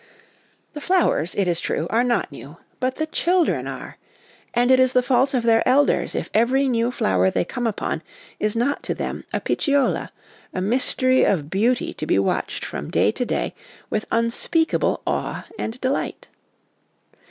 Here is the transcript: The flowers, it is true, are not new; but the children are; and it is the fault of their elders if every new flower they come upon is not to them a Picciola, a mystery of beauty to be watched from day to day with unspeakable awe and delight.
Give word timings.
The 0.73 0.81
flowers, 0.81 1.35
it 1.35 1.47
is 1.47 1.59
true, 1.59 1.85
are 1.91 2.03
not 2.03 2.31
new; 2.31 2.57
but 2.79 2.95
the 2.95 3.05
children 3.05 3.67
are; 3.67 3.97
and 4.51 4.71
it 4.71 4.79
is 4.79 4.93
the 4.93 5.03
fault 5.03 5.35
of 5.35 5.43
their 5.43 5.61
elders 5.69 6.15
if 6.15 6.27
every 6.33 6.67
new 6.67 6.89
flower 6.89 7.29
they 7.29 7.45
come 7.45 7.67
upon 7.67 8.01
is 8.39 8.55
not 8.55 8.81
to 8.81 8.95
them 8.95 9.25
a 9.31 9.39
Picciola, 9.39 10.09
a 10.55 10.59
mystery 10.59 11.23
of 11.23 11.51
beauty 11.51 11.93
to 11.93 12.07
be 12.07 12.17
watched 12.17 12.65
from 12.65 12.89
day 12.89 13.11
to 13.11 13.25
day 13.27 13.53
with 13.91 14.07
unspeakable 14.11 15.03
awe 15.05 15.45
and 15.59 15.79
delight. 15.81 16.29